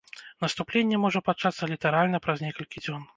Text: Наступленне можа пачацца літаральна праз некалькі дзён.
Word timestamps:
Наступленне 0.43 0.97
можа 1.03 1.21
пачацца 1.27 1.69
літаральна 1.73 2.21
праз 2.25 2.41
некалькі 2.47 2.83
дзён. 2.87 3.05